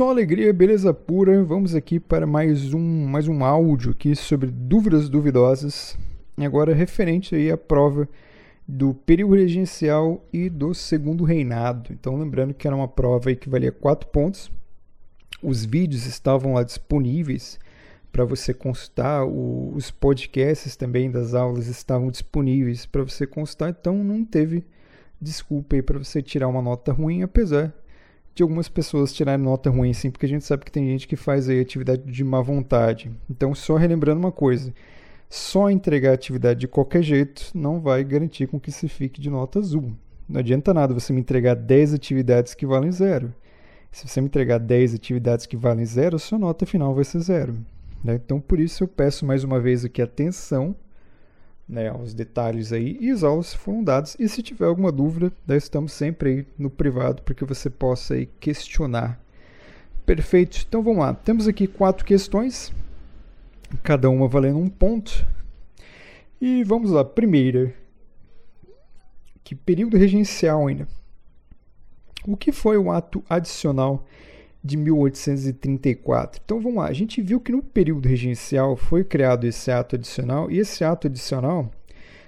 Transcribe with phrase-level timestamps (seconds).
[0.00, 1.44] Só alegria, beleza pura.
[1.44, 5.94] Vamos aqui para mais um, mais um áudio aqui sobre dúvidas duvidosas.
[6.38, 8.08] Agora referente aí à prova
[8.66, 11.92] do período regencial e do segundo reinado.
[11.92, 14.50] Então lembrando que era uma prova aí que valia 4 pontos.
[15.42, 17.60] Os vídeos estavam lá disponíveis
[18.10, 24.02] para você consultar, o, os podcasts também das aulas estavam disponíveis para você consultar, então
[24.02, 24.64] não teve
[25.20, 27.74] desculpa aí para você tirar uma nota ruim, apesar
[28.34, 31.16] de algumas pessoas tirarem nota ruim, sim, porque a gente sabe que tem gente que
[31.16, 33.10] faz aí atividade de má vontade.
[33.28, 34.72] Então, só relembrando uma coisa:
[35.28, 39.58] só entregar atividade de qualquer jeito não vai garantir com que se fique de nota
[39.58, 39.92] azul.
[40.28, 43.34] Não adianta nada você me entregar 10 atividades que valem zero.
[43.90, 47.54] Se você me entregar 10 atividades que valem zero, sua nota final vai ser zero.
[48.02, 48.14] Né?
[48.14, 50.76] Então, por isso eu peço mais uma vez aqui atenção
[51.70, 54.16] né, detalhes aí e as aulas foram dadas.
[54.18, 58.14] E se tiver alguma dúvida, nós estamos sempre aí no privado para que você possa
[58.14, 59.20] aí questionar.
[60.04, 60.64] Perfeito.
[60.68, 61.14] Então vamos lá.
[61.14, 62.72] Temos aqui quatro questões,
[63.82, 65.24] cada uma valendo um ponto.
[66.40, 67.04] E vamos lá.
[67.04, 67.72] Primeira,
[69.44, 70.88] que período regencial ainda?
[72.26, 74.04] O que foi o ato adicional
[74.62, 76.40] de 1834.
[76.44, 80.50] Então vamos lá, a gente viu que no período regencial foi criado esse ato adicional,
[80.50, 81.70] e esse ato adicional,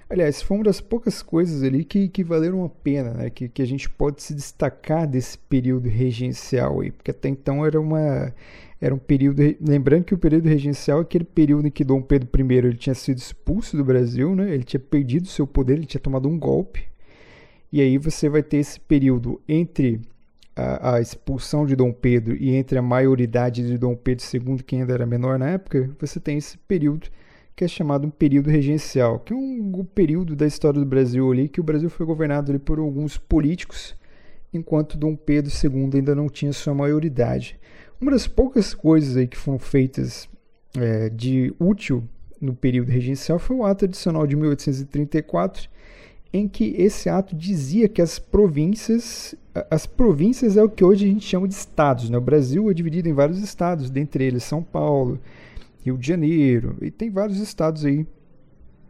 [0.09, 3.29] aliás, foi uma das poucas coisas ali que, que valeram a pena, né?
[3.29, 7.79] que, que a gente pode se destacar desse período regencial aí, porque até então era
[7.79, 8.33] uma.
[8.81, 9.41] Era um período.
[9.61, 12.93] Lembrando que o período regencial é aquele período em que Dom Pedro I ele tinha
[12.93, 14.53] sido expulso do Brasil, né?
[14.53, 16.83] ele tinha perdido seu poder, ele tinha tomado um golpe.
[17.71, 20.01] E aí você vai ter esse período entre
[20.55, 24.75] a, a, expulsão de Dom Pedro e entre a maioridade de Dom Pedro II, que
[24.75, 27.07] ainda era menor na época, você tem esse período
[27.55, 31.47] que é chamado um período regencial, que é um, período da história do Brasil ali
[31.47, 33.95] que o Brasil foi governado ali por alguns políticos,
[34.51, 37.59] enquanto Dom Pedro II ainda não tinha sua maioridade.
[38.01, 40.27] Uma das poucas coisas aí que foram feitas
[40.75, 42.03] é, de útil
[42.41, 45.69] no período regencial foi o ato adicional de 1834,
[46.33, 49.35] em que esse ato dizia que as províncias,
[49.69, 52.09] as províncias é o que hoje a gente chama de estados.
[52.09, 52.17] Né?
[52.17, 55.19] O Brasil é dividido em vários estados, dentre eles São Paulo,
[55.85, 58.07] Rio de Janeiro, e tem vários estados aí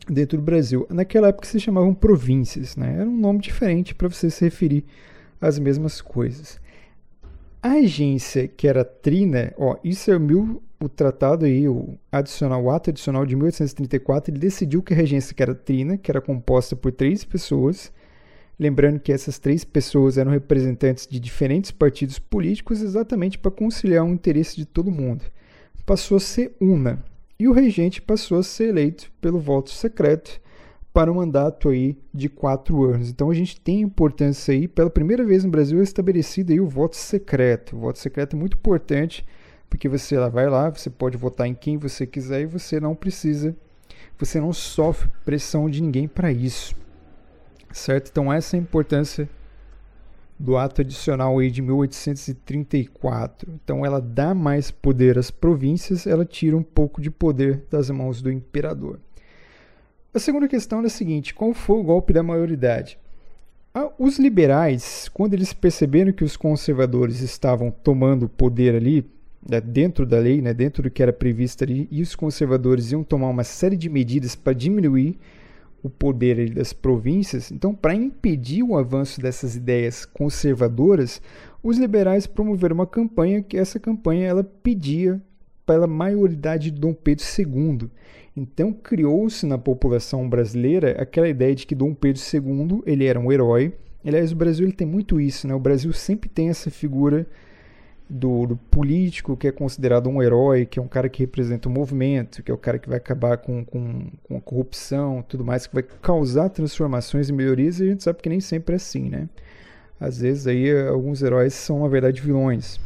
[0.08, 0.88] dentro do Brasil.
[0.90, 2.96] Naquela época se chamavam províncias, né?
[3.00, 4.86] era um nome diferente para você se referir
[5.42, 6.62] às mesmas coisas.
[7.62, 12.70] A agência que era Trina, ó, isso é mil, o tratado aí, o adicional, o
[12.70, 16.76] ato adicional de 1834, ele decidiu que a regência que era trina, que era composta
[16.76, 17.90] por três pessoas,
[18.60, 24.10] lembrando que essas três pessoas eram representantes de diferentes partidos políticos exatamente para conciliar o
[24.10, 25.24] interesse de todo mundo,
[25.86, 27.02] passou a ser una.
[27.40, 30.42] E o regente passou a ser eleito pelo voto secreto
[30.94, 33.10] para um mandato aí de quatro anos.
[33.10, 36.68] Então a gente tem importância aí, pela primeira vez no Brasil é estabelecido aí o
[36.68, 37.76] voto secreto.
[37.78, 39.26] O voto secreto é muito importante
[39.74, 43.56] porque você vai lá, você pode votar em quem você quiser e você não precisa,
[44.20, 46.76] você não sofre pressão de ninguém para isso.
[47.72, 48.10] Certo?
[48.12, 49.28] Então essa é a importância
[50.38, 53.52] do ato adicional aí de 1834.
[53.52, 58.22] Então ela dá mais poder às províncias, ela tira um pouco de poder das mãos
[58.22, 59.00] do imperador.
[60.14, 63.00] A segunda questão é a seguinte: qual foi o golpe da maioridade?
[63.98, 69.12] Os liberais, quando eles perceberam que os conservadores estavam tomando poder ali,
[69.50, 73.04] né, dentro da lei, né, dentro do que era previsto ali, e os conservadores iam
[73.04, 75.18] tomar uma série de medidas para diminuir
[75.82, 77.52] o poder das províncias.
[77.52, 81.22] Então, para impedir o avanço dessas ideias conservadoras,
[81.62, 85.22] os liberais promoveram uma campanha que essa campanha ela pedia
[85.66, 87.90] pela maioridade de Dom Pedro II.
[88.36, 93.32] Então criou-se na população brasileira aquela ideia de que Dom Pedro II ele era um
[93.32, 93.74] herói.
[94.06, 95.54] Aliás, o Brasil ele tem muito isso, né?
[95.54, 97.26] O Brasil sempre tem essa figura
[98.10, 101.72] do, do, político que é considerado um herói, que é um cara que representa o
[101.72, 105.44] um movimento, que é o cara que vai acabar com, com, com a corrupção tudo
[105.44, 108.78] mais, que vai causar transformações e melhorias, e a gente sabe que nem sempre é
[108.78, 109.30] assim, né?
[110.00, 112.80] Às vezes aí alguns heróis são, na verdade, vilões.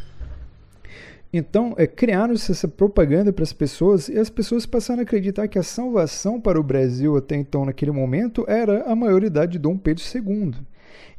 [1.31, 5.59] Então, é, criaram-se essa propaganda para as pessoas e as pessoas passaram a acreditar que
[5.59, 10.03] a salvação para o Brasil até então, naquele momento, era a maioridade de Dom Pedro
[10.03, 10.53] II.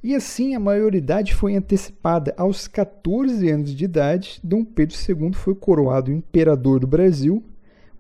[0.03, 2.33] E assim a maioridade foi antecipada.
[2.37, 7.43] Aos 14 anos de idade, Dom Pedro II foi coroado imperador do Brasil,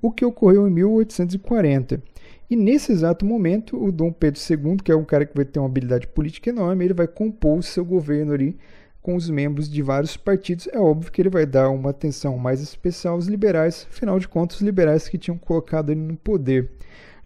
[0.00, 2.02] o que ocorreu em 1840.
[2.50, 5.58] E nesse exato momento, o Dom Pedro II, que é um cara que vai ter
[5.58, 8.56] uma habilidade política enorme, ele vai compor o seu governo ali
[9.02, 10.68] com os membros de vários partidos.
[10.72, 14.58] É óbvio que ele vai dar uma atenção mais especial aos liberais, afinal de contas,
[14.58, 16.70] os liberais que tinham colocado ele no poder.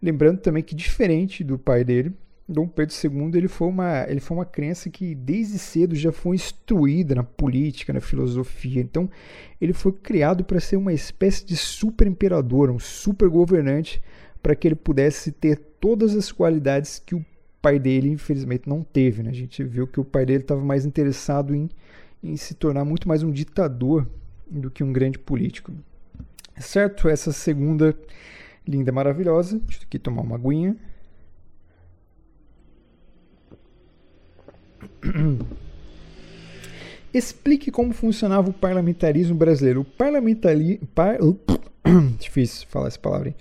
[0.01, 2.13] Lembrando também que, diferente do pai dele,
[2.49, 6.37] Dom Pedro II ele foi, uma, ele foi uma criança que desde cedo já foi
[6.37, 8.81] instruída na política, na filosofia.
[8.81, 9.09] Então,
[9.61, 14.03] ele foi criado para ser uma espécie de super imperador, um super governante,
[14.43, 17.25] para que ele pudesse ter todas as qualidades que o
[17.61, 19.23] pai dele, infelizmente, não teve.
[19.23, 19.31] Né?
[19.31, 21.71] A gente viu que o pai dele estava mais interessado em,
[22.23, 24.07] em se tornar muito mais um ditador
[24.51, 25.73] do que um grande político.
[26.59, 27.09] Certo?
[27.09, 27.97] Essa segunda
[28.67, 29.61] linda, maravilhosa.
[29.61, 30.77] Deixa eu aqui tomar uma aguinha.
[37.13, 39.83] Explique como funcionava o parlamentarismo brasileiro.
[39.83, 40.87] O parlamentarismo.
[40.95, 41.19] Par...
[42.19, 43.29] Difícil falar essa palavra.
[43.29, 43.35] Hein?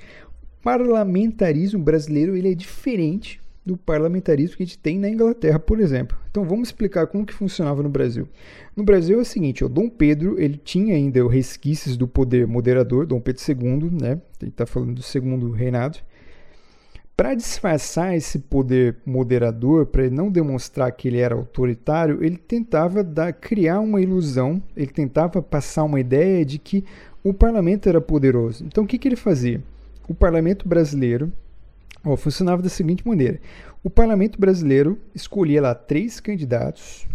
[0.59, 5.79] O parlamentarismo brasileiro ele é diferente do parlamentarismo que a gente tem na Inglaterra, por
[5.79, 6.17] exemplo.
[6.29, 8.27] Então vamos explicar como que funcionava no Brasil.
[8.75, 13.05] No Brasil é o seguinte, o Dom Pedro ele tinha ainda resquícios do poder moderador,
[13.05, 14.19] Dom Pedro II, né?
[14.41, 15.99] Gente está falando do segundo reinado.
[17.21, 23.03] Para disfarçar esse poder moderador, para ele não demonstrar que ele era autoritário, ele tentava
[23.03, 26.83] dar, criar uma ilusão, ele tentava passar uma ideia de que
[27.23, 28.65] o parlamento era poderoso.
[28.65, 29.61] Então o que, que ele fazia?
[30.09, 31.31] O parlamento brasileiro
[32.03, 33.39] ó, funcionava da seguinte maneira:
[33.83, 37.07] o parlamento brasileiro escolhia lá três candidatos.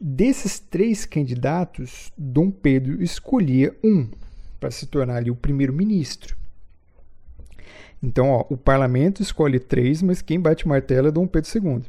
[0.00, 4.06] Desses três candidatos, Dom Pedro escolhia um
[4.60, 6.36] para se tornar ali o primeiro-ministro.
[8.02, 11.82] Então, ó, o parlamento escolhe três, mas quem bate martelo é Dom Pedro II.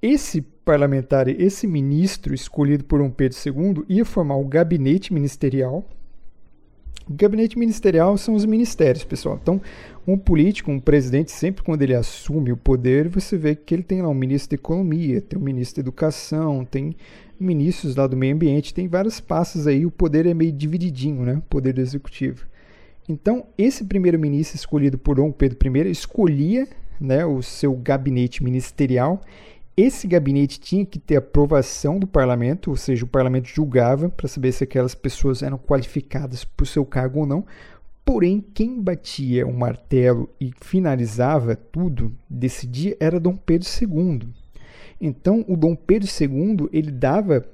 [0.00, 5.84] Esse parlamentar, esse ministro escolhido por Dom Pedro II, ia formar o gabinete ministerial.
[7.08, 9.38] O gabinete ministerial são os ministérios, pessoal.
[9.42, 9.60] Então,
[10.06, 14.00] um político, um presidente, sempre quando ele assume o poder, você vê que ele tem
[14.00, 16.94] lá um ministro da Economia, tem um ministro da Educação, tem
[17.38, 21.34] ministros lá do Meio Ambiente, tem várias pastas aí, o poder é meio divididinho, né?
[21.34, 22.46] O poder do executivo.
[23.10, 26.68] Então, esse primeiro-ministro escolhido por Dom Pedro I escolhia
[27.00, 29.20] né, o seu gabinete ministerial.
[29.76, 34.52] Esse gabinete tinha que ter aprovação do parlamento, ou seja, o parlamento julgava para saber
[34.52, 37.44] se aquelas pessoas eram qualificadas para o seu cargo ou não.
[38.04, 44.28] Porém, quem batia o martelo e finalizava tudo, decidia, era Dom Pedro II.
[45.00, 47.44] Então, o Dom Pedro II ele dava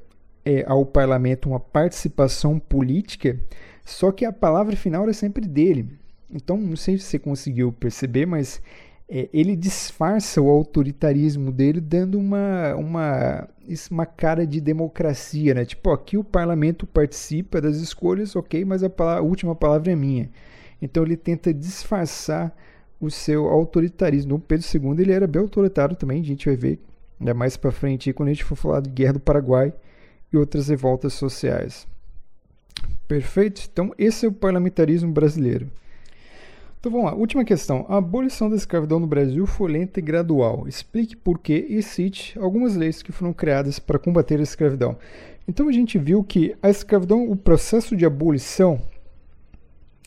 [0.44, 3.40] é, ao parlamento uma participação política
[3.86, 5.88] só que a palavra final era sempre dele.
[6.28, 8.60] Então, não sei se você conseguiu perceber, mas
[9.08, 13.48] é, ele disfarça o autoritarismo dele dando uma, uma,
[13.88, 15.64] uma cara de democracia, né?
[15.64, 19.96] Tipo, aqui o parlamento participa das escolhas, ok, mas a, palavra, a última palavra é
[19.96, 20.28] minha.
[20.82, 22.52] Então ele tenta disfarçar
[23.00, 24.34] o seu autoritarismo.
[24.34, 26.80] O Pedro II ele era bem autoritário também, a gente vai ver
[27.20, 29.72] né, mais para frente quando a gente for falar de Guerra do Paraguai
[30.32, 31.86] e outras revoltas sociais.
[33.08, 33.68] Perfeito?
[33.72, 35.70] Então, esse é o parlamentarismo brasileiro.
[36.78, 37.84] Então vamos lá, última questão.
[37.88, 40.68] A abolição da escravidão no Brasil foi lenta e gradual.
[40.68, 44.96] Explique por que e cite algumas leis que foram criadas para combater a escravidão.
[45.48, 48.80] Então a gente viu que a escravidão, o processo de abolição,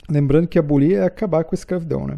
[0.10, 2.18] lembrando que abolir é acabar com a escravidão, né?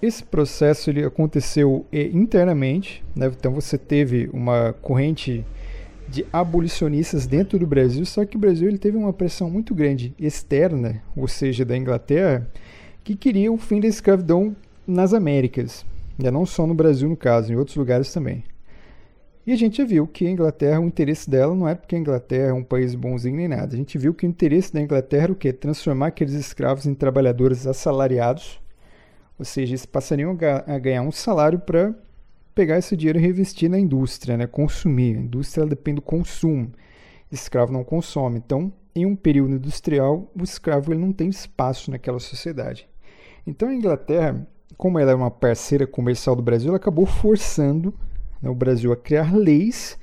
[0.00, 3.26] Esse processo ele aconteceu eh, internamente, né?
[3.26, 5.44] então você teve uma corrente
[6.08, 10.14] de abolicionistas dentro do Brasil, só que o Brasil ele teve uma pressão muito grande
[10.18, 12.48] externa, ou seja, da Inglaterra,
[13.04, 14.56] que queria o fim da escravidão
[14.86, 15.84] nas Américas,
[16.18, 16.30] né?
[16.30, 18.42] não só no Brasil no caso, em outros lugares também.
[19.46, 21.98] E a gente já viu que a Inglaterra, o interesse dela não é porque a
[21.98, 23.74] Inglaterra é um país bonzinho nem nada.
[23.74, 25.54] A gente viu que o interesse da Inglaterra era o quê?
[25.54, 28.60] Transformar aqueles escravos em trabalhadores assalariados,
[29.38, 31.94] ou seja, eles passariam a ganhar um salário para
[32.58, 34.44] pegar esse dinheiro e reinvestir na indústria, né?
[34.44, 35.16] consumir.
[35.16, 36.72] A indústria depende do consumo.
[37.30, 38.38] Escravo não consome.
[38.44, 42.88] Então, em um período industrial, o escravo ele não tem espaço naquela sociedade.
[43.46, 44.44] Então, a Inglaterra,
[44.76, 47.94] como ela é uma parceira comercial do Brasil, ela acabou forçando
[48.42, 49.96] né, o Brasil a criar leis.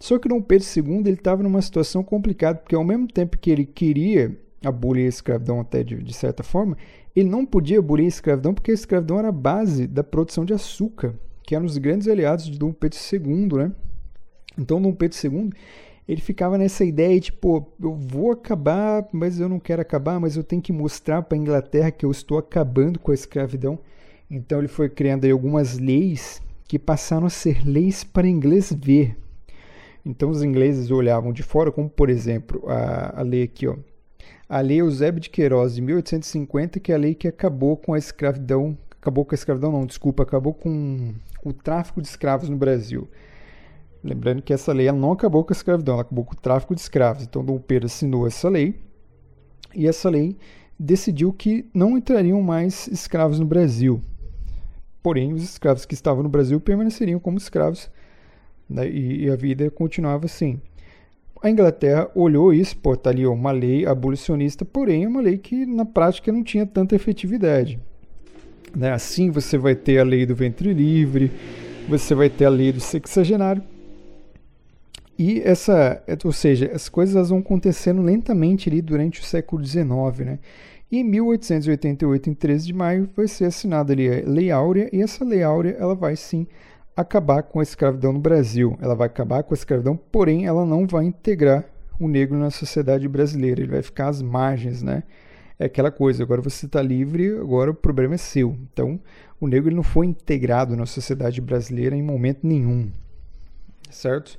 [0.00, 3.66] Só que Dom Pedro II estava numa situação complicada, porque ao mesmo tempo que ele
[3.66, 4.34] queria
[4.64, 6.74] abolir a escravidão até de, de certa forma,
[7.14, 10.54] ele não podia abolir a escravidão porque a escravidão era a base da produção de
[10.54, 13.72] açúcar que eram os grandes aliados de Dom Pedro II, né?
[14.58, 15.50] Então Dom Pedro II,
[16.08, 20.36] ele ficava nessa ideia de, tipo, eu vou acabar, mas eu não quero acabar, mas
[20.36, 23.78] eu tenho que mostrar para a Inglaterra que eu estou acabando com a escravidão.
[24.30, 29.16] Então ele foi criando aí algumas leis que passaram a ser leis para inglês ver.
[30.04, 33.76] Então os ingleses olhavam de fora, como por exemplo a, a lei aqui, ó,
[34.48, 37.98] a Lei Eusébio de Queiroz de 1850, que é a lei que acabou com a
[37.98, 41.12] escravidão, acabou com a escravidão não, desculpa, acabou com
[41.44, 43.08] o tráfico de escravos no Brasil.
[44.02, 46.80] Lembrando que essa lei não acabou com a escravidão, ela acabou com o tráfico de
[46.80, 47.24] escravos.
[47.24, 48.80] Então Dom Pedro assinou essa lei
[49.74, 50.36] e essa lei
[50.78, 54.00] decidiu que não entrariam mais escravos no Brasil.
[55.02, 57.90] Porém, os escravos que estavam no Brasil permaneceriam como escravos
[58.70, 60.60] né, e, e, a vida continuava assim.
[61.42, 65.66] A Inglaterra olhou isso, pô, tá ali uma lei abolicionista, porém é uma lei que
[65.66, 67.80] na prática não tinha tanta efetividade.
[68.74, 68.92] Né?
[68.92, 71.30] Assim você vai ter a lei do ventre livre,
[71.88, 73.62] você vai ter a lei do sexagenário.
[75.18, 79.86] E essa, ou seja, as coisas vão acontecendo lentamente ali durante o século XIX,
[80.24, 80.38] né?
[80.90, 85.00] E em 1888, em 13 de maio, vai ser assinada ali a Lei Áurea, e
[85.00, 86.46] essa Lei Áurea ela vai sim
[86.94, 88.76] acabar com a escravidão no Brasil.
[88.80, 91.64] Ela vai acabar com a escravidão, porém ela não vai integrar
[91.98, 93.60] o negro na sociedade brasileira.
[93.62, 95.02] Ele vai ficar às margens, né?
[95.58, 98.56] É aquela coisa, agora você está livre, agora o problema é seu.
[98.72, 99.00] Então,
[99.40, 102.90] o negro ele não foi integrado na sociedade brasileira em momento nenhum,
[103.90, 104.38] certo?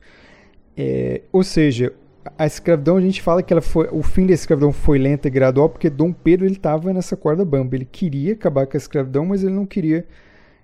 [0.75, 1.93] É, ou seja,
[2.37, 5.31] a escravidão a gente fala que ela foi, o fim da escravidão foi lenta e
[5.31, 7.75] gradual porque Dom Pedro estava nessa corda bamba.
[7.75, 10.05] Ele queria acabar com a escravidão, mas ele não queria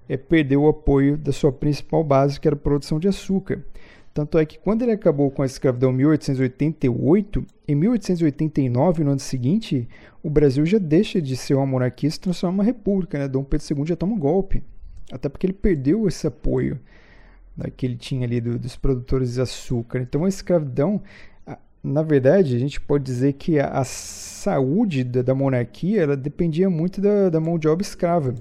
[0.07, 3.63] é, perder o apoio da sua principal base, que era a produção de açúcar.
[4.19, 9.19] Tanto é que quando ele acabou com a escravidão em 1888, em 1889, no ano
[9.21, 9.87] seguinte,
[10.21, 13.17] o Brasil já deixa de ser uma monarquia e se transforma em uma república.
[13.17, 13.29] Né?
[13.29, 14.61] Dom Pedro II já toma um golpe.
[15.09, 16.77] Até porque ele perdeu esse apoio
[17.55, 20.01] né, que ele tinha ali do, dos produtores de açúcar.
[20.01, 21.01] Então a escravidão
[21.81, 26.69] na verdade, a gente pode dizer que a, a saúde da, da, monarquia ela dependia
[26.69, 28.35] muito da, da, mão de obra escrava.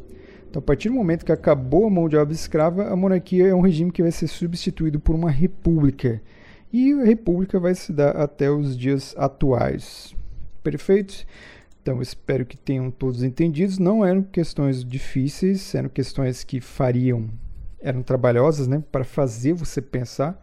[0.49, 3.55] Então, a partir do momento que acabou a mão de obra escrava, a monarquia é
[3.55, 6.23] um regime que vai ser substituído por uma república.
[6.73, 10.15] E a república vai se dar até os dias atuais.
[10.63, 11.27] Perfeito?
[11.83, 13.79] Então, espero que tenham todos entendidos.
[13.79, 17.29] Não eram questões difíceis, eram questões que fariam,
[17.81, 20.43] eram trabalhosas, né, para fazer você pensar.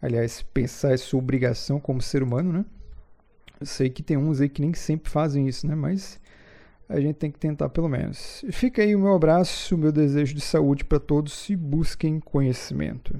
[0.00, 2.64] Aliás, pensar é sua obrigação como ser humano, né?
[3.58, 5.74] Eu sei que tem uns aí que nem sempre fazem isso, né?
[5.74, 6.20] Mas
[6.88, 8.44] a gente tem que tentar pelo menos.
[8.50, 13.18] Fica aí o meu abraço, o meu desejo de saúde para todos e busquem conhecimento.